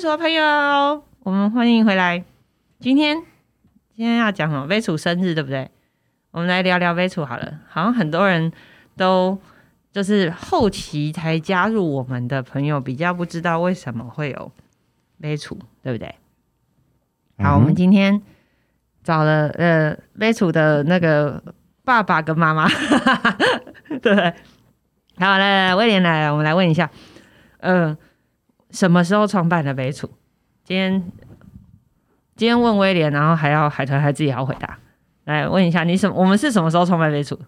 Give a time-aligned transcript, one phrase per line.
[0.00, 2.24] 杯楚的朋友，我们欢迎回来。
[2.78, 3.18] 今天
[3.94, 4.64] 今天要讲什么？
[4.64, 5.70] 微楚生日对不对？
[6.30, 7.60] 我们来聊聊微楚好了。
[7.68, 8.50] 好像很多人
[8.96, 9.38] 都
[9.92, 14.50] 就是后期才加入我们的朋友，比较不知道为什么会有
[15.18, 16.14] 微楚，对不对？
[17.44, 18.22] 好，我们今天
[19.04, 21.42] 找了呃微楚的那个
[21.84, 22.66] 爸爸跟妈妈，
[24.00, 24.14] 对。
[25.18, 26.90] 好，来来来，威廉来，我们来问一下，
[27.58, 27.94] 嗯。
[28.70, 30.08] 什么时候创办的北楚？
[30.64, 31.02] 今天
[32.36, 34.78] 今天问威廉，然后还要海豚还自己还要回答。
[35.24, 37.38] 来问一下，你什我们是什么时候创办北楚？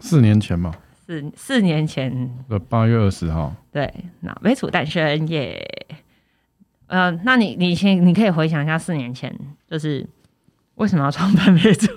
[0.00, 0.72] 四年前嘛。
[1.06, 3.54] 四四年前的八月二十号。
[3.70, 5.62] 对，那北楚诞生耶。
[6.86, 9.34] 呃，那你你先你可以回想一下四年前，
[9.68, 10.06] 就是
[10.76, 11.92] 为什么要创办北楚？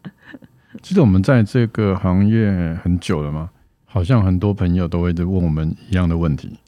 [0.82, 3.50] 其实我们在这个行业很久了嘛，
[3.86, 6.58] 好像很多朋友都会在问我们一样的问题。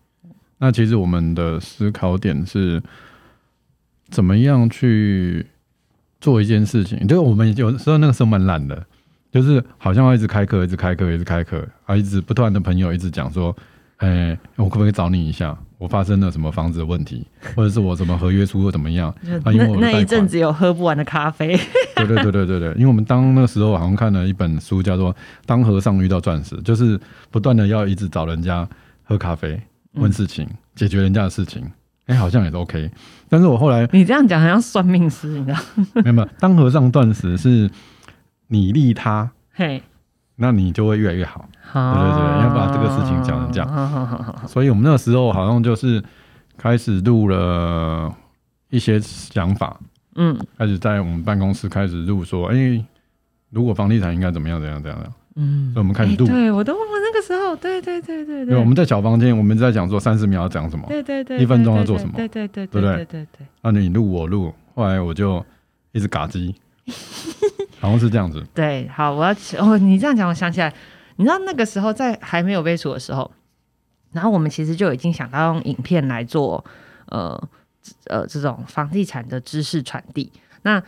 [0.61, 2.81] 那其实我们的思考点是，
[4.11, 5.47] 怎么样去
[6.21, 7.07] 做一件事情？
[7.07, 8.87] 就是我们有时候那个时候蛮懒的，
[9.33, 13.57] 就是好像要一直开课，一直开课，一直开课，啊，一直不断的朋友一直讲说，
[13.97, 15.57] 哎，我可不可以找你一下？
[15.79, 19.09] 我发生了什么房子的问题， 或者是我什么合约书或怎么样？
[19.45, 21.59] 啊，因为那一阵子有喝不完的咖啡。
[21.97, 25.15] 对对对对对对，因为我们当那时候好像看了一本书，叫做
[25.47, 28.69] 《当和尚遇到钻石》，就是不断的要一直找人家
[29.05, 29.59] 喝咖啡。
[29.95, 31.71] 问事情，解决人家的事情，
[32.07, 32.91] 哎，好像也是 OK。
[33.29, 35.59] 但是我后来，你这样讲好像算命师，你知道？
[36.03, 37.71] 没有没有，当和尚断食是
[38.49, 39.83] 你利他，嘿，
[40.37, 41.49] 那你就会越来越好。
[41.73, 44.49] 对对对，要把这个事情讲一讲。
[44.49, 46.03] 所以我们那个时候好像就是
[46.57, 48.13] 开始录了
[48.71, 49.79] 一些想法，
[50.17, 52.85] 嗯，开始在我们办公室开始录说，哎，
[53.51, 55.13] 如果房地产应该怎么样怎样怎样的。
[55.37, 56.27] 嗯，所以我们开始录。
[56.27, 57.57] 对我都忘了那个时候。
[57.57, 58.57] 对对对对对。
[58.57, 60.87] 我们在小房间，我们在讲说三十秒要讲什么。
[60.89, 61.39] 对对对。
[61.39, 62.13] 一分钟要做什么？
[62.17, 63.47] 对对对对对对对。
[63.63, 65.45] 啊，你录我录，后来我就
[65.93, 66.55] 一直嘎机，
[67.81, 68.45] 好像是这样子。
[68.55, 70.73] 对，好，我要哦，你这样讲，我想起来，
[71.17, 73.31] 你知道那个时候在还没有被处的时候，
[74.13, 76.65] 然后我们其实就已经想到用影片来做
[77.07, 77.41] 呃
[78.07, 80.31] 呃这种房地产的知识传递。
[80.63, 80.83] 那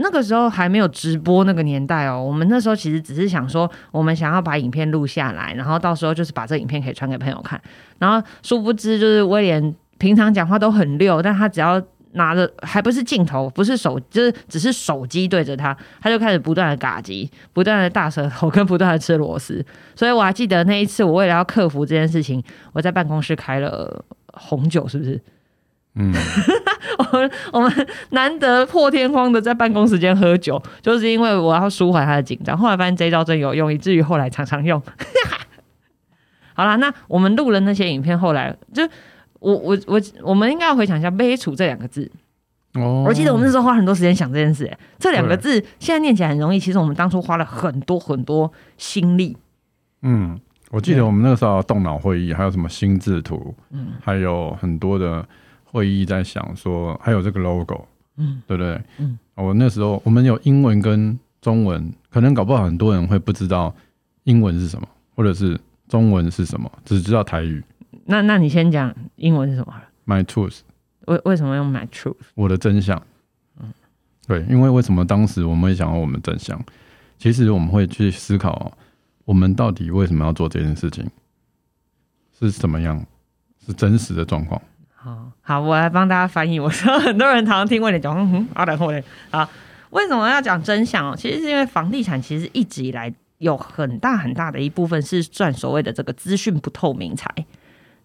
[0.00, 7.60] 那个时候还没有直播那个年代哦，我们那时候其实只是想说，我们想要把影片录下来，然后到时候就是把这影片可以传给朋友看。
[7.98, 11.82] 然后殊不知，就是威廉平常讲话都很溜，但他只要
[12.12, 19.64] 拿着还不是镜头，不是手，就是只是手机对着他，他就开始不断的嘎叽，不断的大舌头，跟不断的吃螺丝。
[19.96, 22.42] 所以我还记得那一次，我为了要克服这件事情，
[22.72, 25.20] 我在办公室开了红酒，是不是？
[25.94, 26.14] 嗯，
[26.98, 32.58] 我 们我们难得破天荒的在办公时间喝酒，就是因为我要舒缓他的紧张。
[32.58, 34.82] 后来发现这招真有用，以至于后来常常用。
[36.54, 38.82] 好啦，那我们录了那些影片，后来就
[39.38, 42.10] 我我我我们应该要回想一下“悲楚”这两个字。
[42.74, 44.68] 哦，我记得我们那时候花很多时间想这件事。
[44.98, 49.36] 这两个字现在念起来很容易，其实我们当初花了很多很多心力。
[50.02, 50.36] 嗯，
[50.72, 55.24] 我记得我们那个时候动脑会议，还有什么心智图，嗯，还有很多的。
[55.70, 57.86] 会议在想说，还有这个 logo，
[58.16, 58.80] 嗯，对不对？
[58.98, 63.74] 嗯，我那时候我们有英文跟中文，可能搞不好很多人会不知道
[64.24, 65.58] 英文是什么，或者是
[65.88, 67.62] 中文是什么，只知道台语。
[68.04, 69.74] 那那你先讲英文是什么
[70.06, 70.60] ？My truth。
[71.06, 72.16] 为为什么用 My truth？
[72.34, 73.02] 我的真相。
[73.60, 73.72] 嗯，
[74.26, 76.58] 对，因为为什么当时我们会想要我们真相？
[77.18, 78.72] 其实我们会去思考，
[79.24, 81.06] 我们到底为什么要做这件事情？
[82.38, 83.04] 是什么样？
[83.66, 84.60] 是真实的状况。
[85.00, 86.58] 好好，我来帮大家翻译。
[86.58, 89.48] 我说很多人常常听我讲，嗯，阿然后嘞，啊，
[89.90, 91.14] 为什么要讲真相哦？
[91.16, 97.32] 其实是因为房地产其实一直以来有很大很大的一部分是赚所谓的这个资讯不透明财，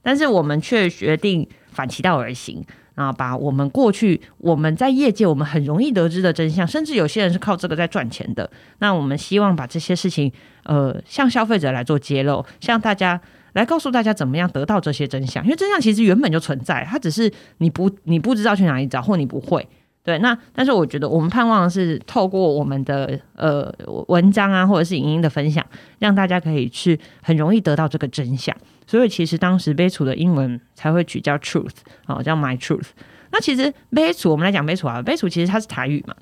[0.04, 8.48] 但是我们却决定反其道而行啊，把我们过去我们在业界我们很容易得知的真相，甚至有些人是靠这个在赚钱的。
[8.78, 10.32] 那我们希望把这些事情，
[10.66, 13.20] 呃，向消费者来做揭露，向大家。
[13.54, 19.68] 来告诉大家怎么样得到这些真相，因为真相其实原本就存在，它只是你不你不知道去哪里找，或你不会。
[20.04, 23.74] 对，那但是我觉得我们盼望的是透过我们的呃
[24.10, 25.66] 文章啊，或者是影音的分享，
[26.00, 28.54] 让大家可以去很容易得到这个真相。
[28.86, 31.72] 所以其实当时悲楚的英文才会取叫 truth，
[32.08, 32.88] 哦，叫 my truth。
[33.32, 36.14] 那其实悲楚，我们来讲悲楚啊，悲楚其实它是台语嘛。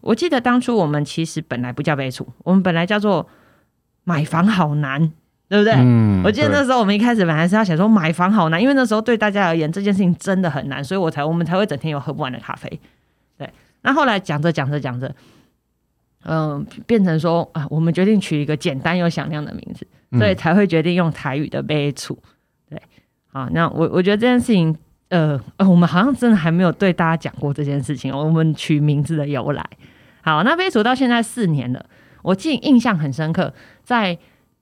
[0.00, 3.28] 我记得当初我们其实本来不叫悲楚，我们本来叫做
[4.04, 5.12] 买房好难。
[5.48, 5.72] 对不对？
[6.22, 12.68] 我记得那时候我们一开始本来是要想说买房好难，因为那时候对大家而言这件事情真的很难，所以我才我们才会整天有喝不完的咖啡。
[13.38, 13.50] 对，
[13.82, 15.10] 那后来讲着讲着讲着，
[16.24, 19.86] 嗯，变成说啊，我们决定取一个简单又响亮的名字，
[20.18, 22.18] 所以才会决定用台语的悲楚。
[22.68, 22.78] 对，
[23.32, 24.76] 好，那我我觉得这件事情
[25.08, 29.64] 呃呃，我们好像真的还没有对大家讲过这件事情哦，我们取名字的由来。
[30.20, 31.86] 好，那悲楚到现在四年了，
[32.22, 34.18] 我记印象很深刻，在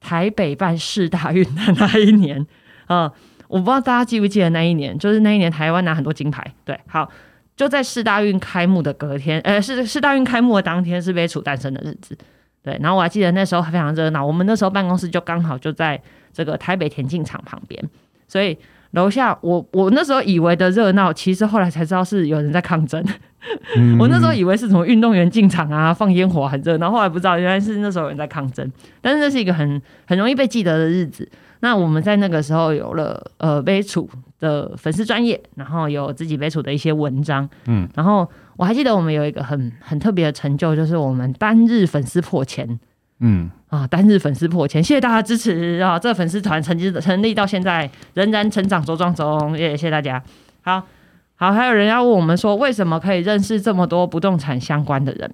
[0.07, 2.47] 台北办世大运的那一年，
[2.87, 3.11] 嗯，
[3.49, 7.11] 我不知道大家记不记得那一年，就是那一年台湾拿很多金牌，对，好，
[7.57, 12.17] 就在世大运开幕的隔天，呃，是世大运开幕的当天是杯楚诞生的日子，
[12.63, 16.01] 对，然后我还记得那时候非常热闹，我们那时候办公室就刚好就在
[16.33, 17.83] 这个台北田径场旁边，
[18.29, 18.57] 所以。
[18.97, 23.05] 楼下，我我那时候以为的热闹，其实后来才知道是有人在抗争。
[24.01, 28.73] 我那时候以为是什么运动员进场啊，放烟火很热闹，后来不知道原来是那时候有人在抗争。
[29.01, 31.29] 但是那是一个很很容易被记得的日子。
[31.61, 34.09] 那我们在那个时候有了呃杯楚
[34.41, 42.79] 的粉丝专业，然后有自己杯楚的一些文章，嗯，然后我还记得我们有一个很很特别的成就，就是我们单日粉丝破千。
[43.21, 45.99] 嗯啊，单日粉丝破千，谢谢大家支持啊！
[45.99, 50.23] 这个粉丝团成绩成立到现在仍然成长茁壮中，也谢谢大家。
[50.63, 50.83] 好
[51.35, 55.31] 好，还有人要问我们说，为什么可以认识这么多不动产相关的人？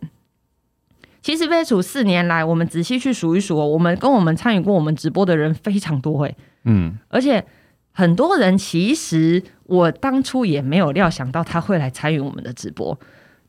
[1.20, 7.44] 其实被处四年来，我们仔细去数一数，我们跟我们参与过我们直播的人非常多哎，嗯，而且
[7.92, 12.98] 很多人其实我当初也没有料想到他会来参与我们的直播，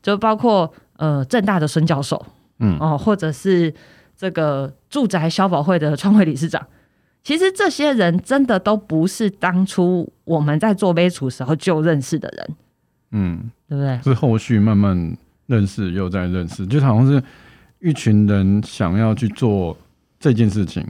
[0.02, 2.26] 就包括呃正大的孙教授，
[2.58, 3.72] 嗯哦，或者是。
[4.16, 6.64] 这个住宅消保会的创会理事长，
[7.22, 12.56] 其实这些人真的都不是当初我们在做杯储时候就认识的人，
[13.10, 14.00] 嗯，对不对？
[14.02, 15.16] 是后续慢慢
[15.46, 17.22] 认识又在认识，就好像是
[17.80, 19.76] 一群人想要去做
[20.20, 20.86] 这件事情，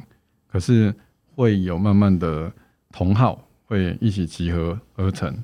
[0.46, 0.94] 可是
[1.34, 2.52] 会有慢慢的
[2.92, 5.34] 同好会一起集合而成，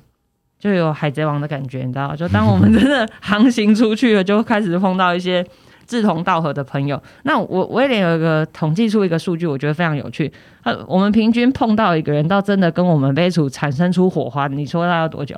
[0.59, 2.15] 就有海贼王的感觉，你知道？
[2.15, 5.45] 就当我们真的航行出去了，就开始碰到一些。
[5.91, 10.31] 志同道合的朋友，那我威廉有一个统计出一个数据，我觉得非常有趣。
[10.63, 15.35] 呃，我们平均碰到一个人，到真的跟我们杯楚产生出火花，你说他要多久？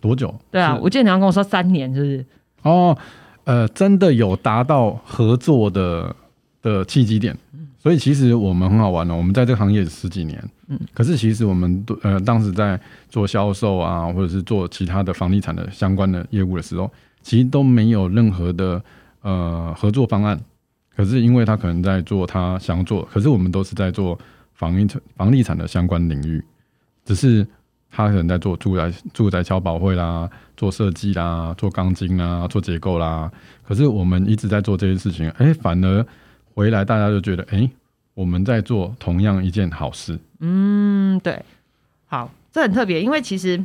[0.00, 0.34] 多久？
[0.50, 2.26] 对啊，我记得你要跟我说三年，是不是？
[2.62, 2.98] 哦，
[3.44, 6.12] 呃，真的有达到合作的
[6.60, 7.36] 的契机点。
[7.78, 16.90] 所以其实我们很好玩哦，我们在这个行业十几年，嗯，可是其实我们都呃当时在做销售啊，或者是做其他的房地产的相关的业务的时候，
[17.22, 18.82] 其实都没有任何的。
[19.26, 20.40] 呃，合作方案，
[20.94, 24.16] 可是因为他可能在做他想做，可是我们都是在做
[24.54, 26.40] 房地产、房地产的相关领域，
[27.04, 27.44] 只是
[27.90, 33.28] 他可能在做住宅、住宅消保会啦，做设计啦，做钢筋啦，做结构啦，
[33.66, 36.06] 可是我们一直在做这些事情，哎，反而
[36.54, 37.68] 回来大家就觉得，哎，
[38.14, 40.16] 我们在做同样一件好事。
[40.38, 41.44] 嗯，对，
[42.06, 43.60] 好，这很特别，因为其实。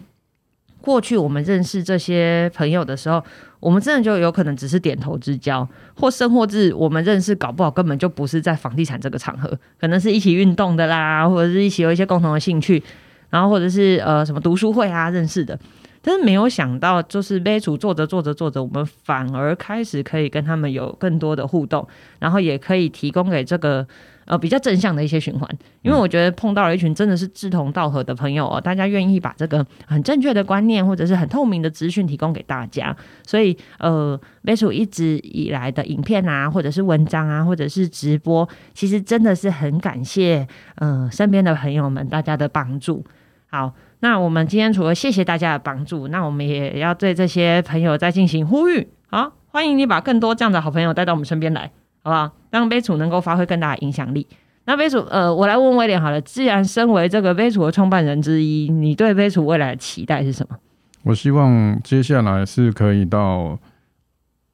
[0.81, 3.23] 过去我们认识这些朋友的时候，
[3.59, 12.81] 我们真的就有可能只是点头之交，或甚或至我们认识，搞不好根本就不是在房地产这个场合，可能是一起运动的啦，或者是一起有一些共同的兴趣，
[13.29, 15.57] 然后或者是呃什么读书会啊认识的。
[16.03, 21.87] 但是没有想到，就是杯主做着做着做着，我们反而开始可以跟他们有更多的互动，
[22.17, 23.85] 然后也可以提供给这个
[24.25, 25.49] 呃比较正向的一些循环。
[25.81, 32.95] 因为我觉得碰到了一群真的是志同道合的朋友哦，大家愿意把这个很正确的观念或者是很透明的资讯提供给大家，
[33.25, 43.05] 所以呃杯主一直以来的影片啊，或者是文章啊，或者是直播，其实真的是很感谢嗯身边的朋友们大家的帮助。
[43.49, 43.73] 好。
[44.03, 52.31] 那我们今天除了谢谢大家的帮助，那我们也要对这些朋友再进行呼吁好，欢迎你把更多这样的好朋友带到我们身边来，好不好？
[52.49, 54.27] 让杯楚能够发挥更大的影响力。
[54.65, 60.55] 那杯楚，呃，我来问威廉好了，既然身为这个杯楚的创办人之一，你对杯楚未来的期待是什么？
[61.03, 63.57] 我希望接下来是可以到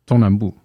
[0.05, 0.55] 中南部。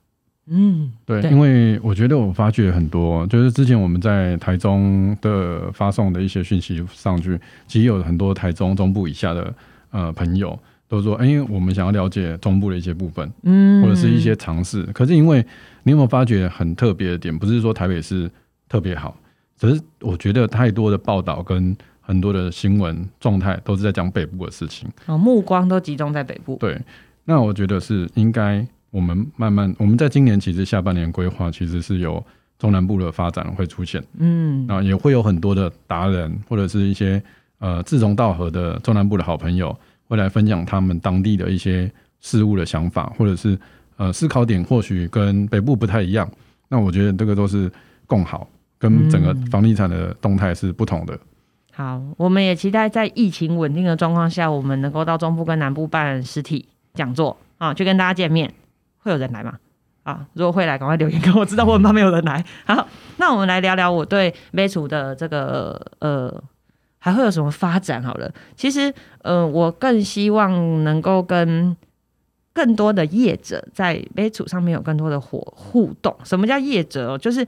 [0.47, 9.55] 嗯，对，因为我觉得我发觉很多，就是之前我们在台中的发送的一些讯息上去，其实有很多台中中部以下的
[9.91, 10.57] 呃朋友
[10.93, 14.83] 都说，哎，我们想要了解中部的一些部分，嗯，或者是一些尝试。
[14.93, 15.39] 可是因为
[15.85, 18.31] 你有没有发觉很特别的点，不是说台北市
[18.69, 19.17] 特别好，
[19.57, 26.57] 只是我觉得太多的报道跟很多的新闻状态都是在讲北部的事情，哦，目光都集中在北部。
[26.61, 26.79] 对，
[27.25, 28.67] 那我觉得是应该。
[28.93, 32.23] 我们慢慢，我们在今年其实下半年规划，其实是有
[32.59, 37.23] 中南部的发展会出现，嗯，啊，也会有很多的达人或者是一些
[37.59, 39.75] 呃志同道合的中南部的好朋友，
[40.13, 41.91] 会来分享他们当地的一些
[42.21, 43.59] 事物的想法，或者是
[43.97, 46.31] 呃思考点，或许跟北部不太一样。
[46.69, 47.73] 那我觉得这个都是
[48.07, 48.47] 共好，
[48.79, 51.19] 跟整个房地产的动态是不同的。
[51.73, 58.53] 好，我们也期待在疫情稳定的状况下，我们能够到中部跟南部办实体讲座啊，去跟大家见面。
[58.99, 59.55] 会有人来吗？
[60.03, 62.45] 啊，如果会来，赶快留言给我，知道我很怕没有人来。
[62.67, 66.43] 好，那我们来聊聊我对美楚的这个呃
[67.05, 68.01] 还会有什么发展？
[68.01, 71.77] 好了，其实，呃，我更希望能够跟
[72.53, 76.15] 更多的业者在杯楚上面有更多的互互动。
[76.23, 77.19] 什么叫业者哦？
[77.19, 77.45] 就是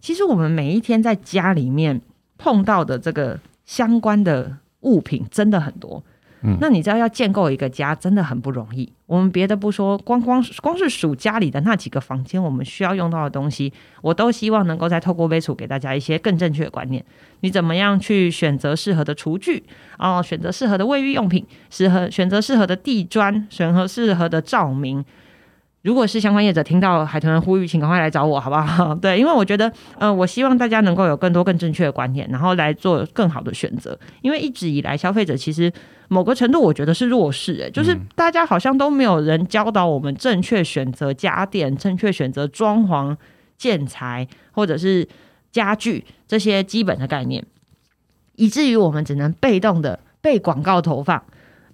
[0.00, 2.00] 其实我们每一天在家里面
[2.38, 6.02] 碰到的这个相关的物品真的很多。
[6.46, 8.92] 嗯那你知道要建构一个家真的很不容易。
[9.06, 13.72] 我们别的不说，光光光是数家里的那几个房间，我们需要用到的东西，
[14.02, 17.02] 我都希望能够再透过微处给大家一些更正确的观念。
[17.40, 19.64] 你怎么样去选择适合的厨具？
[19.98, 25.04] 哦，选择适合的卫浴用品，适合选择适合的地砖，选择适合的照明。
[25.84, 28.94] 如果是相关业者听到海豚的呼吁，请赶快来找我，好不好？
[28.96, 33.96] 对，因为我觉得，呃，我希望大家能够有更多更正确的观念，然后来做更好的选择。
[34.22, 35.70] 因为一直以来，消费者其实
[36.08, 43.14] 某个程度，我觉得是弱势、欸，就是大家好像都没有人教导我们正确选择家电、正确选择装潢、
[43.58, 45.06] 建材或者是
[45.52, 47.44] 家具这些基本的概念，
[48.36, 51.22] 以至于我们只能被动的被广告投放，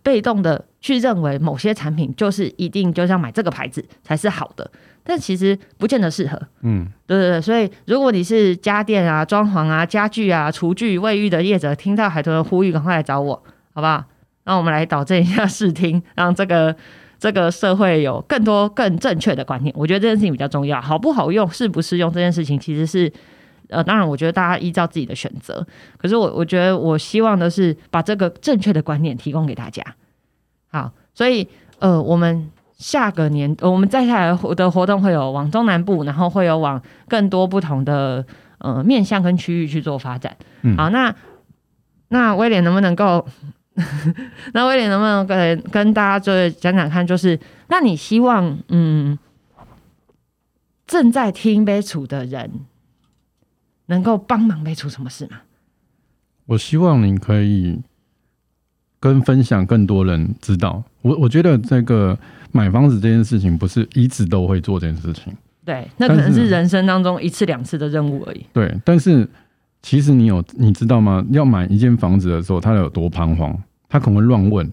[0.03, 4.71] 被动的去认为某些产品就是一定就要买这个牌子才是好的，
[5.05, 6.41] 但其实不见得适合。
[6.63, 13.35] 嗯，对对对，所以如果你是家电啊、装潢啊、家具啊、厨具、卫浴的业者，听到海豚的呼吁，赶快来找我，
[13.75, 14.05] 好不好？
[14.45, 16.75] 让我们来导正一下视听，让这个
[17.19, 19.73] 这个社会有更多更正确的观念。
[19.77, 23.13] 我觉得这件事情比较重要，好不好用、适不适用这件事情，其实是
[23.69, 25.65] 呃，当然我觉得大家依照自己的选择。
[25.99, 29.85] 可是我我觉得我希望的是把这个正确的观念提供给大家。
[30.71, 31.47] 好，所以
[31.79, 38.25] 呃，我们下个年，呃我们再下来的活动会有往中南部，然后会有往更多不同的
[38.59, 40.37] 呃面向跟区域去做发展。
[40.63, 41.15] 嗯好，那
[42.09, 43.27] 那威廉能不能够？
[44.53, 49.19] 那威廉能不能跟跟大家就是讲讲看，就是那你希望嗯
[50.87, 52.51] 正在听杯楚的人
[53.87, 55.41] 能够帮忙杯楚什么事吗？
[56.47, 57.81] 我希望你可以
[59.01, 60.83] 跟分享更多人知道。
[61.03, 62.17] 我我觉得这个
[62.53, 68.45] 买房子这件事情不是一直都会做这件事情，对，那可能是是人生当中一次两次的任务而已。
[68.53, 68.77] 对。
[68.85, 69.27] 但是
[69.83, 71.25] 其实你有你知道吗？
[71.31, 73.57] 要买一间房子的时候，他有多彷徨，
[73.89, 74.71] 他可能会乱问，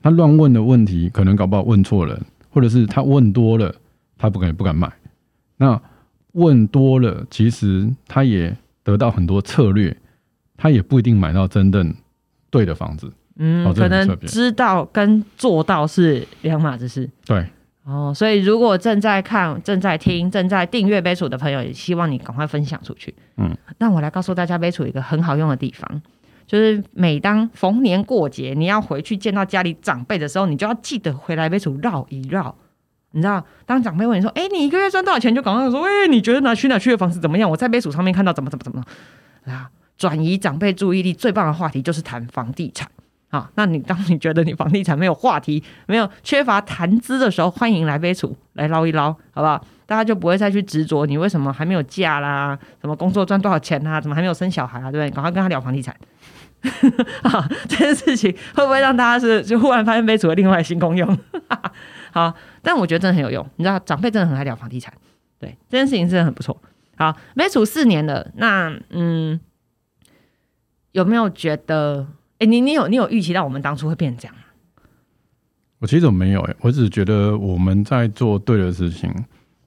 [0.00, 3.74] 他乱问的问题可能搞不好问错人，或者是他问多了，
[4.16, 4.92] 他不敢不敢买。
[5.56, 5.80] 那
[6.32, 9.96] 问多了，其实他也得到很多策略，
[10.56, 11.92] 他也不一定买到真正
[12.50, 13.10] 对的房子。
[13.38, 17.08] 嗯，哦可能知道跟做到是两码子事。
[17.24, 17.46] 对，
[17.84, 23.14] 哦，所以如果正在看、正在听、正在订阅杯楚的朋友，也希望你赶快分享出去。
[23.36, 26.02] 嗯，那我来告诉大家杯楚一个很好用的地方，
[26.46, 32.54] 就是每当逢年过节，你要回去见到家里长辈的时候，你就要记得回来杯楚绕一绕。
[33.12, 37.48] 你知道，当长辈问你说：“哎、你一个月赚多少钱？”就赶快说：“哎、你觉得哪区哪区的房子怎么样？
[37.50, 38.84] 我在杯楚上面看到怎么怎么怎么。”
[39.50, 42.86] 啊，转移长辈注意力最棒的话题就是谈房地产。
[43.30, 49.62] 好，那你当你觉得你房地产没有话题、没有缺乏谈资的时候，欢迎来杯楚来捞一捞，好不好？
[49.84, 55.10] 大家就不会再去执着你为什么还没有嫁啦，什么工作赚多少钱啊，怎么还没有生小孩啊，对不对？
[55.14, 55.94] 赶快跟他聊房地产。
[57.22, 61.18] 好，这件事情会不会让大家是就忽然发现杯楚的另外新功用？
[62.12, 63.46] 好，但我觉得真的很有用。
[63.56, 64.92] 你知道，长辈真的很爱聊房地产，
[65.38, 66.60] 对这件事情真的很不错。
[66.96, 69.38] 好，杯楚四年了，那嗯，
[70.92, 72.06] 有没有觉得？
[72.38, 74.42] 哎、你你有你有预期到我们当初会变成这样吗？
[75.80, 79.08] 我其实我没有诶、我只是觉得我们在做对的事情，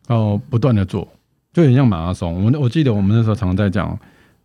[0.07, 1.07] 然后不断的做，
[1.53, 2.33] 就很像马拉松。
[2.33, 3.97] 我们我记得我们那时候常常在讲，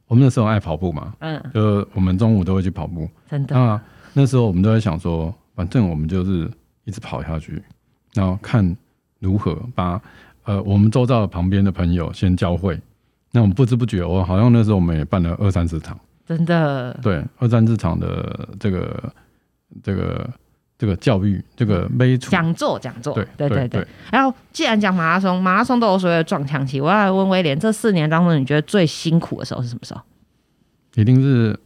[0.06, 3.08] 我们那时候爱跑步嘛，嗯，就我们中午都会去跑步。
[3.28, 3.80] 真的，那
[4.12, 6.48] 那时候我们都在想说，反正我们就是
[6.84, 7.60] 一直跑下去，
[8.14, 8.76] 然后看
[9.18, 10.00] 如何把
[10.44, 12.80] 呃我们周遭的旁边的朋友先教会。
[13.32, 19.12] 那我们不知不觉，我好像那时候我们也办了二三十场，真的，对，二三十场的这个
[19.82, 20.28] 这个
[20.76, 23.88] 这个教育这个杯楚，讲座讲座，对对对对对。
[24.10, 30.00] 然后既然讲马拉松，马拉松都有所谓的撞墙期，我要来问威廉，这四年当中，你觉得最辛苦的时候是什么时候？
[30.96, 31.58] 一定是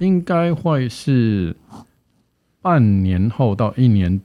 [0.00, 1.56] 应该会是
[2.60, 4.20] 半年后到一年。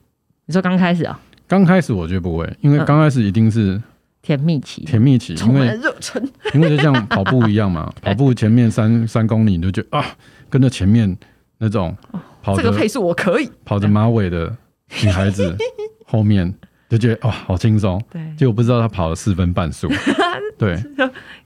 [0.46, 3.82] 你说刚开始啊、刚开始我觉得不会，因为嗯刚开始一定是
[4.24, 10.06] 甜蜜期，甜蜜期，因充满为热忱，因为就像跑步一样嘛， 跑步前面三三公里你就觉得啊，
[10.50, 11.16] 跟着前面
[11.58, 11.96] 那种
[12.42, 13.52] 跑着这个配速我可以。
[13.66, 14.56] 跑着马尾的
[15.04, 15.56] 女孩子
[16.08, 16.52] 后面
[16.90, 19.88] 就觉得哇好轻松，对，结果不知道她跑了四分半速，
[20.58, 20.82] 对。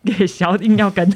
[0.05, 1.11] 给小硬要跟。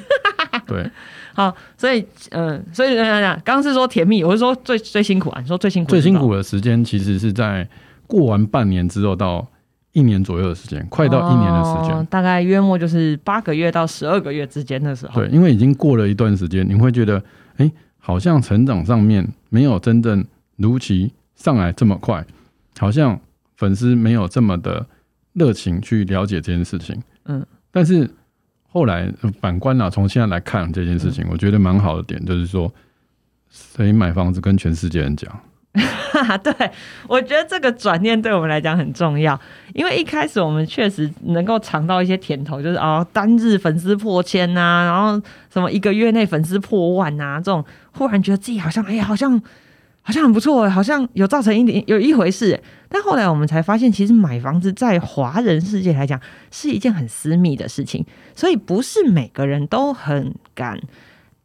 [0.68, 0.90] 对，
[1.34, 5.40] 好，所以嗯，所以讲讲讲，刚刚是说甜蜜，我是说最最辛苦啊。
[5.42, 7.68] 你说最辛苦，最辛苦的时间其实是在
[8.08, 9.46] 过完半年之后到
[9.94, 11.96] 一年左右的时间，快到一年的时间。
[11.96, 15.22] 哦大概约莫就是八个月到十二个月之间的时候。
[15.22, 17.24] 对，因为已经过了一段时间，你会觉得，
[17.58, 22.26] 哎、好像成长上面没有真正如期上来这么快，
[22.78, 23.20] 好像
[23.56, 24.86] 粉丝没有这么的
[25.34, 27.02] 热情去了解这件事情。
[27.26, 28.10] 嗯，但是
[28.68, 32.74] 后来呃反观了，从现在来看这件事情，我觉得蛮好的点就是说，
[33.50, 35.40] 谁买房子跟全世界人讲，
[36.44, 36.72] 对，
[37.08, 39.40] 我觉得这个转念对我们来讲很重要，
[39.74, 47.64] 因为一开始我们确实能够尝到一些甜头，就是哦，单日粉丝破千呐、然后什么一个月内粉丝破万呐、这种
[47.94, 49.42] 忽然觉得自己好像哎呀，好像
[50.02, 52.60] 好像很不错，好像有造成一点有一回事。
[52.90, 56.20] 但后来我们才发现，其实买房子在华人世界来讲
[56.52, 60.78] 是一件很私密的事情，所以不是每个人都很敢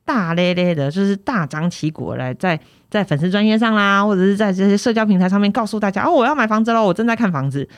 [0.04, 2.59] 大咧咧的，就是大张旗鼓来在
[2.96, 7.68] 在粉丝专业上啦，或者是在这些社交平台上面告诉大家哦，我要买房子喽，我正在看房子。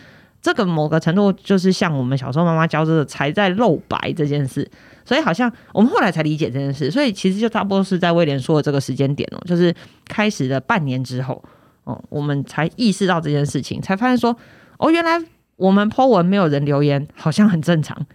[0.40, 4.70] 这个某个程度就是像我们小时候妈妈教的才在露白这件事，
[5.04, 9.74] 所以好像我们后来才理解这件事，所以其实就差不多是在威廉说的这个时间点哦，就是
[10.06, 11.42] 开始的半年之后
[11.82, 14.34] 哦，我们才意识到这件事情，才发现说
[14.78, 15.20] 哦，原来
[15.56, 18.06] 我们 po 文没有人留言，好像很正常，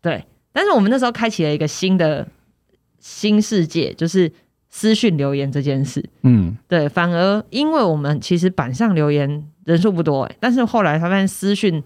[0.00, 0.24] 对。
[0.52, 2.26] 但是我们那时候开启了一个新的
[3.00, 4.32] 新世界，就是
[4.70, 6.02] 私讯留言这件事。
[6.22, 11.82] 嗯，对，反而因为我们其实板上留言人数不多哎，但是后来他发现私讯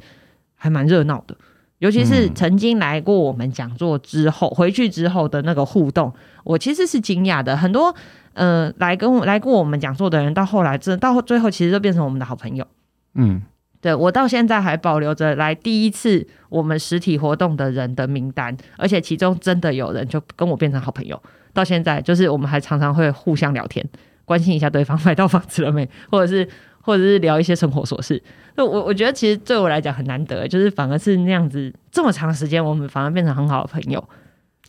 [0.55, 1.35] 还蛮热闹的，
[1.79, 6.13] 尤其是嗯曾经来过我们讲座之后，回去之后的那个互动，
[6.45, 7.57] 我其实是惊讶的。
[7.57, 7.95] 很多
[8.35, 12.67] 呃来跟我来过我们讲座的人，到后来真的到最后其实都变成我们的好朋友。
[13.15, 13.43] 嗯，
[13.81, 21.21] 对我到现在还保留着来第一次我们实体活动的人的名单，而且其中真的有人就跟我变成好朋友。
[21.55, 23.83] 到现在就是我们还常常会互相聊天，
[24.27, 26.47] 关心一下对方买到房子了没，或者是
[26.83, 28.23] 或者是聊一些生活琐事。
[28.57, 34.03] 那我我觉得其实对我来讲很难得，就是反而是那样子这么长时间，我们反而变成很好的朋友。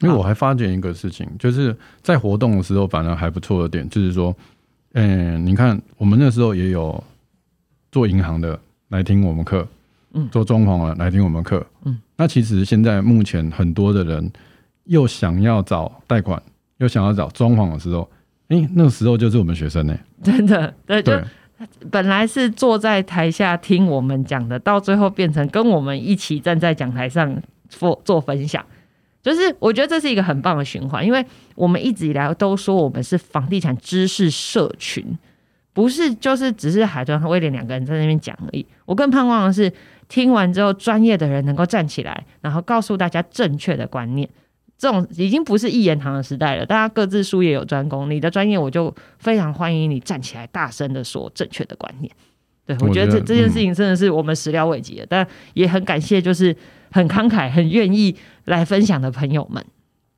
[0.02, 4.36] 因为我还发觉一个事情，就是在活动的时候，反而还不错的点，就是说，
[4.94, 7.02] 嗯，你看我们那时候也有
[7.92, 9.66] 做银行的来听我们课，
[10.14, 14.30] 嗯做装潢的来听我们课，嗯，那其实现在目前很多的人
[14.84, 16.44] 又想要找贷款，
[16.78, 18.10] 又想要找装潢的时候，
[18.50, 21.14] 诶，那个时候就是我们学生呢、真的，对，就，
[21.90, 28.64] 本来是坐在台下听我们讲的，到最后变成跟我们一起站在讲台上做做分享。
[29.24, 35.04] 就是我觉得这是一个很棒的循环，因为我们一直以来都说我们是房地产知识社群，
[35.74, 38.64] 不是就是只是海豚和威廉两个人在那边讲而已。
[38.86, 39.74] 我更盼望的是，
[40.08, 44.30] 听完之后专业的人能够站起来，然后告诉大家正确的观念。
[44.78, 52.12] 这种已经不是一言堂的时代了，大家各自术业有专攻，你的专业我就非常欢迎你站起来，大声的说正确的观念。
[52.66, 56.56] 对，我我觉得这这件事情真的是我们始料未及的，但也很感谢，就是
[56.92, 59.64] 很慷慨、很愿意来分享的朋友们。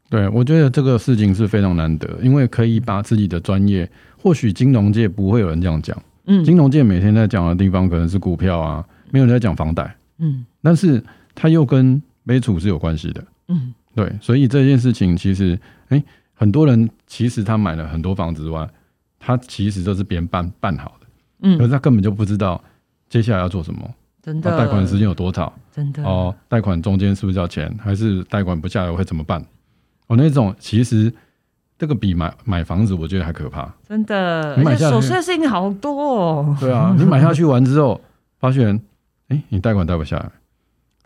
[0.09, 3.89] 对，我觉得这个事情是非常难得，因为可以把自己的专业，
[4.21, 6.43] 或许金融界不会有人这样讲，嗯。
[6.45, 10.45] 金融界每天在讲的地方可能是股票啊，没有人在讲房贷，嗯。
[10.63, 11.03] 但是
[11.35, 16.03] 它又跟美储是有关系的，嗯对，所以这件事情其实，哎、
[16.35, 18.69] 很多人其实他买了很多房子之外，
[19.17, 22.63] 他其实都是别人办办好的，可是嗯，他根本就不知道
[23.09, 23.89] 接下来要做什么，
[24.21, 24.51] 真的。
[24.53, 26.03] 哦贷款时间有多长，真的。
[26.03, 29.43] 哦，贷款中间是不是要钱，还是贷款不下来会怎么办？
[30.05, 31.11] 哦，那种其实
[31.79, 33.73] 这个比买买房子我觉得还可怕。
[33.89, 37.99] 真的，你买下去而且琐碎的事情好多哦，对啊，你买下去完之后，
[38.39, 38.79] 发现，
[39.29, 40.31] 哎、你贷款贷不下来。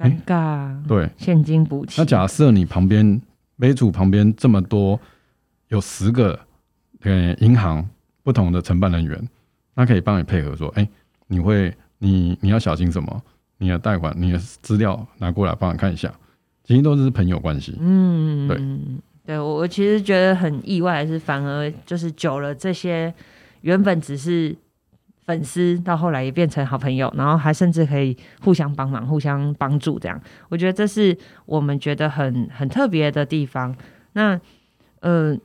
[0.01, 2.01] 尴尬，对，现金补齐。
[2.01, 3.21] 那假设你旁边
[3.57, 4.99] 杯主旁边这么多，
[5.67, 6.39] 有十个
[7.01, 7.87] 呃银行
[8.23, 9.29] 不同的承办人员，
[9.75, 10.87] 那可以帮你配合说，哎、
[11.27, 13.21] 你会你你要小心什么？
[13.57, 16.11] 你的贷款你的资料拿过来帮你看一下，
[16.63, 17.77] 其实都是朋友关系。
[17.79, 18.59] 嗯，对
[19.23, 23.13] 对我我其实觉得很意外的是，反而就是久了这些
[23.61, 24.55] 原本只是
[25.25, 33.75] 粉丝，到后来也变成好朋友，然后还甚至可以互相帮忙、互相帮助，这样我觉得这是我们觉得很很特别的地方。
[34.13, 34.39] 那
[34.99, 35.37] 呃，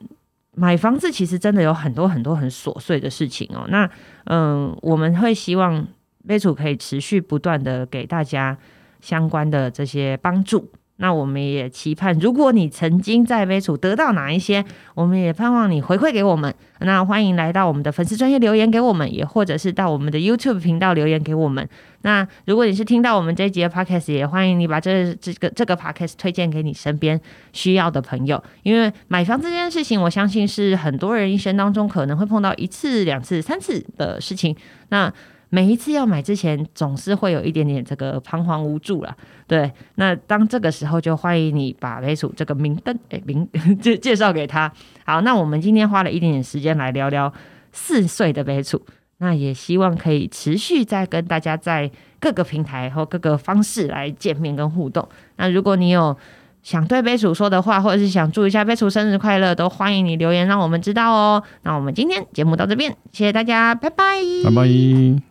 [0.55, 3.65] 买房子其实真的有很多很多很琐碎的事情哦。
[3.69, 3.89] 那
[4.25, 5.87] 嗯、我们会希望
[6.27, 8.57] 杯主可以持续不断的给大家
[8.99, 10.69] 相关的这些帮助。
[10.97, 14.63] 那我们也期盼，如果你曾经在杯主得到哪一些，
[14.95, 16.53] 我们也盼望你回馈给我们。
[16.79, 21.67] 那欢迎来到我们的粉丝专业留言给我们，也或者是到我们的 YouTube 频道留言给我们。
[22.01, 27.19] 那如果你是听到我们这一集的 Podcast，也欢迎你把这这个这个 Podcast 推荐给你身边
[27.53, 34.55] 需要的朋友，因为买房这件事情，我相信是很多人一生当中可能会碰到一次、两次、三次的事情。
[34.89, 35.11] 那
[35.49, 39.15] 每一次要买之前，总是会有一点点这个彷徨无助了。
[39.47, 43.47] 对，那当这个时候，就欢迎你把杯鼠这个明灯哎明
[43.79, 44.71] 介介绍给他。
[45.05, 47.31] 好，那我们今天花了一点点时间来聊聊
[47.71, 48.85] 四岁的杯鼠，
[49.19, 55.07] 那也希望可以持续再跟大家在各个平台或各个方式来见面跟互动。
[55.37, 56.15] 那如果你有
[56.61, 61.41] 想对杯鼠说的话，或者是想祝一下杯鼠生日快乐，都欢迎你留言让我们知道哦。
[61.61, 65.26] 那我们今天节目到这边，谢谢大家，拜拜，拜拜。